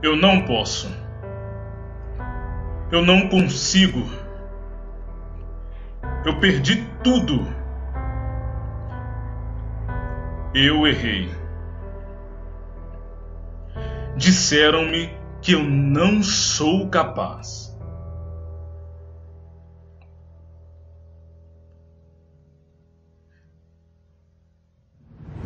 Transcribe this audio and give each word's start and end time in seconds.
Eu 0.00 0.14
não 0.14 0.42
posso. 0.44 0.88
Eu 2.90 3.04
não 3.04 3.28
consigo. 3.28 4.02
Eu 6.24 6.38
perdi 6.38 6.86
tudo. 7.02 7.46
Eu 10.54 10.86
errei. 10.86 11.28
Disseram-me 14.16 15.12
que 15.42 15.52
eu 15.52 15.62
não 15.62 16.22
sou 16.22 16.88
capaz. 16.88 17.68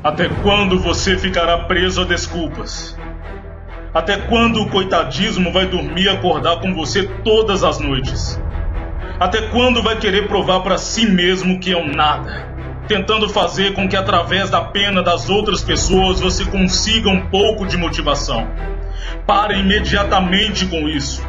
Até 0.03 0.29
quando 0.43 0.81
você 0.81 1.17
ficará 1.17 1.67
preso 1.67 2.03
a 2.03 2.05
desculpas? 2.05 2.97
Até 3.95 4.17
quando 4.17 4.63
o 4.63 4.71
coitadismo 4.71 5.53
vai 5.53 5.67
dormir 5.67 6.05
e 6.05 6.09
acordar 6.09 6.61
com 6.61 6.75
você 6.75 7.07
todas 7.23 7.63
as 7.63 7.79
noites? 7.79 8.41
Até 9.21 9.43
quando 9.49 9.83
vai 9.83 9.99
querer 9.99 10.29
provar 10.29 10.61
para 10.61 10.79
si 10.79 11.07
mesmo 11.07 11.61
que 11.61 11.75
é 11.75 11.77
um 11.77 11.93
nada? 11.93 12.51
Tentando 12.89 13.29
fazer 13.29 13.75
com 13.75 13.87
que 13.87 13.95
através 13.95 14.49
da 14.49 14.63
pena 14.63 15.03
das 15.03 15.29
outras 15.29 15.63
pessoas 15.63 16.21
você 16.21 16.47
consiga 16.47 17.11
um 17.11 17.27
pouco 17.27 17.67
de 17.67 17.77
motivação. 17.77 18.49
Pare 19.27 19.61
imediatamente 19.61 20.65
com 20.65 20.89
isso. 20.89 21.23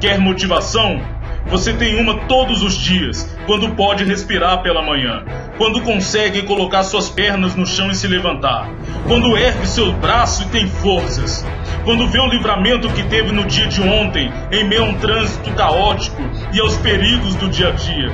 Quer 0.00 0.20
motivação? 0.20 1.00
Você 1.48 1.72
tem 1.72 2.00
uma 2.00 2.26
todos 2.26 2.62
os 2.62 2.74
dias, 2.74 3.36
quando 3.46 3.74
pode 3.76 4.02
respirar 4.02 4.62
pela 4.62 4.82
manhã, 4.82 5.24
quando 5.56 5.80
consegue 5.80 6.42
colocar 6.42 6.82
suas 6.82 7.08
pernas 7.08 7.54
no 7.54 7.64
chão 7.64 7.88
e 7.88 7.94
se 7.94 8.08
levantar, 8.08 8.68
quando 9.06 9.36
ergue 9.36 9.66
seu 9.66 9.92
braço 9.92 10.42
e 10.42 10.46
tem 10.46 10.66
forças, 10.66 11.46
quando 11.84 12.08
vê 12.08 12.18
o 12.18 12.26
livramento 12.26 12.88
que 12.88 13.04
teve 13.04 13.30
no 13.30 13.44
dia 13.44 13.68
de 13.68 13.80
ontem, 13.80 14.28
em 14.50 14.64
meio 14.64 14.82
a 14.82 14.86
um 14.86 14.94
trânsito 14.94 15.52
caótico 15.52 16.20
e 16.52 16.60
aos 16.60 16.76
perigos 16.78 17.36
do 17.36 17.48
dia 17.48 17.68
a 17.68 17.72
dia. 17.72 18.10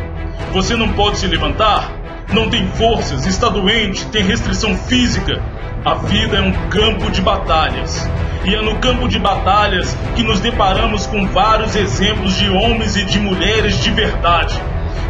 Você 0.53 0.77
não 0.77 0.93
pode 0.93 1.17
se 1.17 1.27
levantar? 1.27 2.02
Não 2.33 2.49
tem 2.49 2.67
forças, 2.69 3.27
está 3.27 3.51
doente, 3.51 4.07
tem 4.07 4.25
restrição 4.25 4.75
física. 4.75 5.43
A 5.85 5.95
vida 5.95 6.39
é 6.39 6.41
um 6.41 6.53
campo 6.71 7.11
de 7.11 7.21
batalhas. 7.21 8.09
E 8.45 8.55
é 8.55 8.63
no 8.63 8.79
campo 8.79 9.07
de 9.07 9.19
batalhas 9.19 9.95
que 10.17 10.23
nos 10.23 10.41
deparamos 10.41 11.07
com 11.07 11.27
vários 11.29 11.77
exemplos 11.77 12.35
de 12.37 12.49
homens 12.49 12.97
e 12.97 13.05
de 13.05 13.21
mulheres 13.21 13.79
de 13.83 13.91
verdade. 13.91 14.59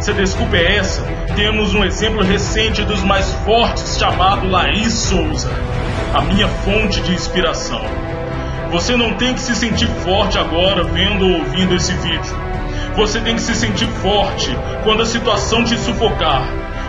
Se 0.01 0.11
a 0.11 0.13
desculpa 0.13 0.57
é 0.57 0.75
essa, 0.75 1.01
temos 1.33 1.73
um 1.73 1.85
exemplo 1.85 2.21
recente 2.21 2.83
dos 2.83 3.01
mais 3.03 3.31
fortes 3.45 3.97
chamado 3.97 4.45
Laís 4.49 4.91
Souza, 4.91 5.49
a 6.13 6.21
minha 6.21 6.47
fonte 6.47 6.99
de 7.01 7.13
inspiração. 7.13 7.81
Você 8.69 8.97
não 8.97 9.13
tem 9.13 9.33
que 9.33 9.39
se 9.39 9.55
sentir 9.55 9.87
forte 9.87 10.37
agora 10.37 10.83
vendo 10.83 11.25
ou 11.25 11.39
ouvindo 11.39 11.73
esse 11.73 11.93
vídeo. 11.93 12.35
Você 12.97 13.21
tem 13.21 13.35
que 13.35 13.41
se 13.41 13.55
sentir 13.55 13.87
forte 13.87 14.49
quando 14.83 15.03
a 15.03 15.05
situação 15.05 15.63
te 15.63 15.77
sufocar, 15.77 16.43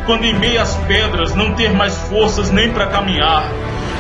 quando 0.07 0.25
em 0.25 0.39
meio 0.39 0.61
às 0.61 0.75
pedras 0.87 1.35
não 1.35 1.55
ter 1.55 1.73
mais 1.73 1.97
forças 2.09 2.51
nem 2.51 2.71
para 2.71 2.87
caminhar, 2.87 3.45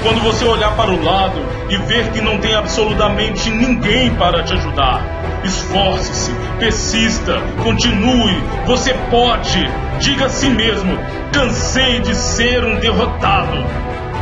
quando 0.02 0.20
você 0.22 0.44
olhar 0.44 0.76
para 0.76 0.90
o 0.90 1.02
lado 1.02 1.40
e 1.70 1.76
ver 1.78 2.10
que 2.10 2.20
não 2.20 2.38
tem 2.38 2.54
absolutamente 2.54 3.48
ninguém 3.50 4.14
para 4.14 4.42
te 4.42 4.52
ajudar. 4.52 5.02
Esforce-se, 5.42 6.30
persista, 6.58 7.40
continue, 7.62 8.42
você 8.66 8.94
pode. 9.10 9.64
Diga 9.98 10.26
a 10.26 10.28
si 10.28 10.48
mesmo: 10.50 10.98
cansei 11.32 12.00
de 12.00 12.14
ser 12.14 12.64
um 12.64 12.76
derrotado. 12.76 13.64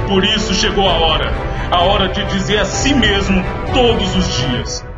Por 0.09 0.25
isso 0.25 0.55
chegou 0.55 0.89
a 0.89 0.93
hora, 0.93 1.33
a 1.71 1.81
hora 1.81 2.09
de 2.09 2.25
dizer 2.27 2.61
a 2.61 2.65
si 2.65 2.95
mesmo 2.95 3.43
todos 3.73 4.17
os 4.17 4.37
dias: 4.37 4.92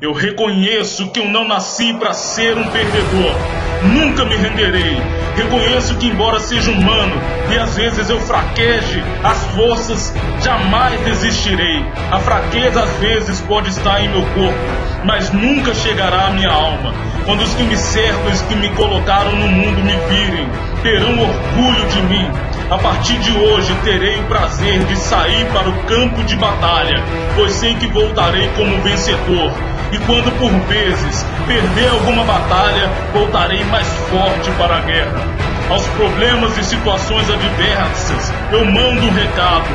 eu 0.00 0.14
reconheço 0.14 1.10
que 1.10 1.20
eu 1.20 1.28
não 1.28 1.46
nasci 1.46 1.92
para 1.92 2.14
ser 2.14 2.56
um 2.56 2.66
perdedor. 2.70 3.34
Nunca 3.82 4.24
me 4.24 4.34
renderei. 4.34 4.96
Reconheço 5.36 5.94
que, 5.96 6.06
embora 6.06 6.40
seja 6.40 6.70
humano 6.70 7.20
e 7.50 7.58
às 7.58 7.76
vezes 7.76 8.08
eu 8.08 8.18
fraqueje 8.20 9.02
as 9.22 9.44
forças, 9.54 10.14
jamais 10.42 10.98
desistirei. 11.02 11.84
A 12.10 12.18
fraqueza 12.18 12.82
às 12.82 12.90
vezes 12.96 13.40
pode 13.42 13.68
estar 13.68 14.02
em 14.02 14.08
meu 14.08 14.22
corpo, 14.22 14.58
mas 15.04 15.30
nunca 15.32 15.74
chegará 15.74 16.28
à 16.28 16.30
minha 16.30 16.50
alma. 16.50 16.94
Quando 17.26 17.42
os 17.42 17.52
que 17.52 17.62
me 17.62 17.76
cercam 17.76 18.30
e 18.30 18.32
os 18.32 18.40
que 18.42 18.54
me 18.54 18.70
colocaram 18.70 19.36
no 19.36 19.48
mundo 19.48 19.84
me 19.84 19.96
virem, 20.08 20.48
terão 20.82 21.10
orgulho 21.10 21.88
de 21.88 22.02
mim. 22.02 22.30
A 22.70 22.78
partir 22.78 23.18
de 23.18 23.32
hoje 23.32 23.74
terei 23.84 24.18
o 24.18 24.24
prazer 24.24 24.82
de 24.84 24.96
sair 24.96 25.44
para 25.52 25.68
o 25.68 25.82
campo 25.84 26.24
de 26.24 26.36
batalha, 26.36 27.02
pois 27.34 27.52
sei 27.52 27.74
que 27.74 27.86
voltarei 27.88 28.48
como 28.56 28.80
vencedor 28.80 29.52
e 29.92 29.98
quando 29.98 30.30
por 30.38 30.50
vezes 30.68 31.26
perder 31.46 31.90
alguma 31.90 32.24
batalha, 32.24 32.90
voltarei 33.12 33.64
mais 33.64 33.86
forte 34.10 34.50
para 34.52 34.76
a 34.76 34.80
guerra. 34.80 35.20
Aos 35.68 35.86
problemas 35.88 36.56
e 36.58 36.64
situações 36.64 37.30
adversas, 37.30 38.32
eu 38.52 38.64
mando 38.64 39.06
um 39.06 39.12
recado. 39.12 39.68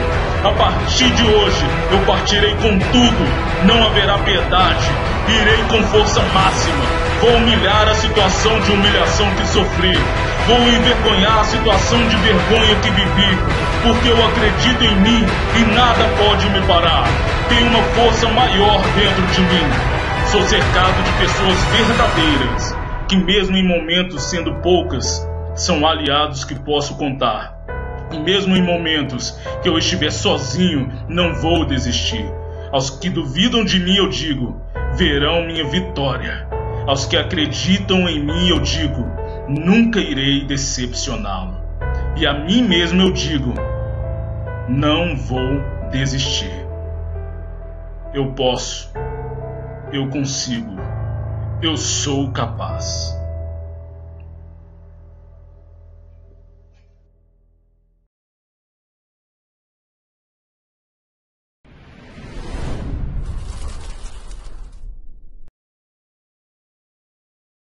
A 0.44 0.52
partir 0.52 1.10
de 1.12 1.24
hoje, 1.24 1.66
eu 1.92 2.00
partirei 2.06 2.54
com 2.56 2.78
tudo, 2.78 3.66
não 3.66 3.84
haverá 3.86 4.18
piedade, 4.20 4.86
irei 5.28 5.64
com 5.70 5.82
força 5.84 6.22
máxima. 6.34 6.84
Vou 7.22 7.38
humilhar 7.38 7.88
a 7.90 7.96
situação 7.96 8.60
de 8.60 8.72
humilhação 8.72 9.26
que 9.36 9.48
sofri. 9.48 9.98
Vou 10.48 10.60
envergonhar 10.60 11.40
a 11.40 11.46
situação 11.46 12.08
de 12.08 12.16
vergonha 12.18 12.76
que 12.76 12.90
vivi, 12.92 13.38
porque 13.82 14.10
eu 14.10 14.26
acredito 14.26 14.84
em 14.84 14.96
mim 14.98 15.26
e 15.56 15.74
nada 15.74 16.04
pode 16.18 16.48
me 16.50 16.62
parar. 16.68 17.06
Tenho 17.50 17.68
uma 17.70 17.82
força 17.96 18.28
maior 18.28 18.82
dentro 18.96 19.26
de 19.34 19.42
mim. 19.42 19.95
Sou 20.36 20.44
cercado 20.50 21.02
de 21.02 21.12
pessoas 21.14 21.64
verdadeiras, 21.72 22.76
que, 23.08 23.16
mesmo 23.16 23.56
em 23.56 23.66
momentos 23.66 24.22
sendo 24.24 24.56
poucas, 24.56 25.26
são 25.56 25.88
aliados 25.88 26.44
que 26.44 26.60
posso 26.60 26.98
contar. 26.98 27.58
E 28.12 28.20
mesmo 28.20 28.54
em 28.54 28.62
momentos 28.62 29.40
que 29.64 29.70
eu 29.70 29.78
estiver 29.78 30.12
sozinho, 30.12 30.92
não 31.08 31.36
vou 31.36 31.64
desistir. 31.64 32.30
Aos 32.70 32.90
que 32.90 33.10
duvidam 33.10 33.64
de 33.64 33.80
mim, 33.80 33.96
eu 33.96 34.10
digo: 34.10 34.62
verão 34.98 35.46
minha 35.46 35.64
vitória. 35.64 36.46
Aos 36.86 37.06
que 37.06 37.16
acreditam 37.16 38.06
em 38.10 38.22
mim, 38.22 38.50
eu 38.50 38.60
digo: 38.60 39.06
nunca 39.48 40.02
irei 40.02 40.44
decepcioná-lo. 40.44 41.62
E 42.18 42.28
a 42.28 42.34
mim 42.34 42.62
mesmo 42.62 43.02
eu 43.04 43.12
digo: 43.14 43.54
não 44.68 45.16
vou 45.16 45.64
desistir. 45.94 46.68
Eu 48.14 48.34
posso 48.34 48.92
eu 49.92 50.10
consigo, 50.10 50.76
eu 51.62 51.78
sou 51.78 52.32
capaz. 52.32 53.25